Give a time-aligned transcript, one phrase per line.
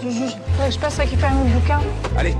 [0.00, 0.36] du juge.
[0.52, 1.80] Faudrait que je passe récupérer mon bouquin.
[2.16, 2.34] Allez,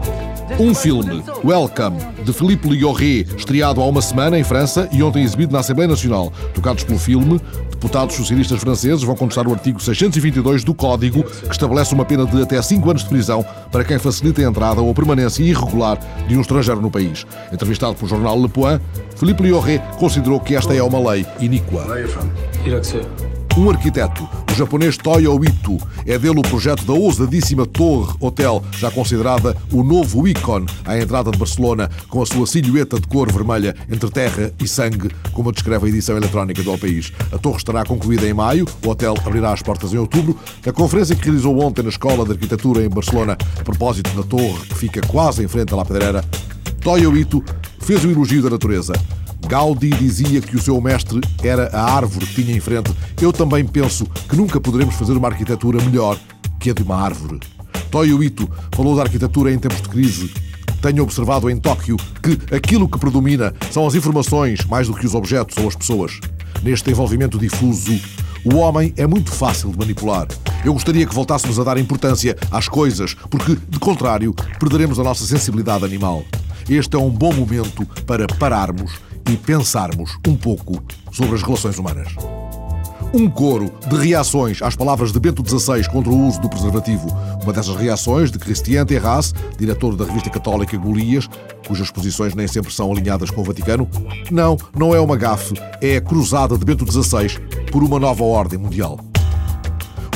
[0.58, 5.52] Um filme, Welcome, de Philippe Lioré, estreado há uma semana em França e ontem exibido
[5.52, 6.32] na Assembleia Nacional.
[6.54, 7.40] Tocados pelo filme,
[7.70, 12.42] deputados socialistas franceses vão contestar o artigo 622 do Código, que estabelece uma pena de
[12.42, 16.36] até 5 anos de prisão para quem facilita a entrada ou a permanência irregular de
[16.36, 17.26] um estrangeiro no país.
[17.52, 18.82] Entrevistado pelo jornal Le Point,
[19.16, 21.86] Philippe Lioré considerou que esta é uma lei iníqua.
[23.56, 24.28] Um arquiteto,
[24.58, 30.26] japonês Toyo Ito, é dele o projeto da ousadíssima Torre Hotel, já considerada o novo
[30.26, 34.66] ícone à entrada de Barcelona, com a sua silhueta de cor vermelha entre terra e
[34.66, 37.12] sangue, como descreve a edição eletrónica do País.
[37.30, 40.36] A torre estará concluída em maio, o hotel abrirá as portas em outubro.
[40.66, 44.58] A conferência que realizou ontem na Escola de Arquitetura em Barcelona, a propósito da torre
[44.66, 46.24] que fica quase em frente à La Pedreira,
[46.80, 47.44] Toyo Ito
[47.78, 48.92] fez o elogio da natureza.
[49.46, 52.92] Gaudí dizia que o seu mestre era a árvore que tinha em frente.
[53.20, 56.18] Eu também penso que nunca poderemos fazer uma arquitetura melhor
[56.58, 57.40] que a de uma árvore.
[57.90, 60.32] Toyo Ito falou da arquitetura em tempos de crise.
[60.82, 65.14] Tenho observado em Tóquio que aquilo que predomina são as informações mais do que os
[65.14, 66.20] objetos ou as pessoas.
[66.62, 67.98] Neste envolvimento difuso,
[68.44, 70.28] o homem é muito fácil de manipular.
[70.64, 75.24] Eu gostaria que voltássemos a dar importância às coisas, porque, de contrário, perderemos a nossa
[75.24, 76.24] sensibilidade animal.
[76.68, 78.92] Este é um bom momento para pararmos
[79.28, 82.14] e pensarmos um pouco sobre as relações humanas.
[83.12, 87.08] Um coro de reações às palavras de Bento XVI contra o uso do preservativo.
[87.42, 91.28] Uma dessas reações de Christian Terrasse, diretor da revista católica Golias,
[91.66, 93.88] cujas posições nem sempre são alinhadas com o Vaticano.
[94.30, 97.38] Não, não é uma gafe, é a cruzada de Bento XVI
[97.70, 98.98] por uma nova ordem mundial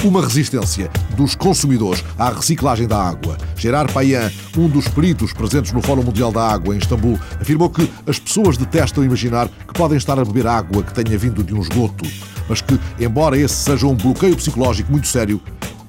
[0.04, 3.36] uma resistência dos consumidores à reciclagem da água.
[3.56, 7.88] Gerard Payan, um dos peritos presentes no Fórum Mundial da Água em Istambul, afirmou que
[8.06, 11.60] as pessoas detestam imaginar que podem estar a beber água que tenha vindo de um
[11.60, 12.04] esgoto,
[12.48, 15.40] mas que, embora esse seja um bloqueio psicológico muito sério,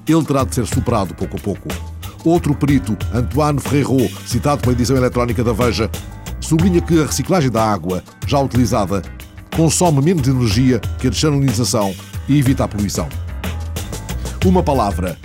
[0.06, 1.68] ele terá de ser superado pouco a pouco.
[2.24, 5.90] Outro perito, Antoine Ferreiro, citado pela edição eletrónica da Veja,
[6.40, 9.02] sublinha que a reciclagem da água, já utilizada,
[9.56, 11.94] consome menos energia que a desalinização
[12.28, 13.08] e evita a poluição
[14.44, 15.16] uma palavra: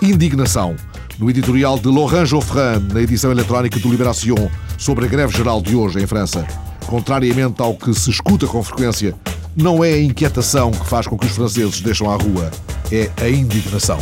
[0.00, 0.76] indignação.
[1.18, 5.74] No editorial de Laurent Geoffrin, na edição eletrónica do Libération, sobre a greve geral de
[5.74, 6.46] hoje em França.
[6.86, 9.14] Contrariamente ao que se escuta com frequência,
[9.56, 12.50] não é a inquietação que faz com que os franceses deixam a rua,
[12.90, 13.98] é a indignação.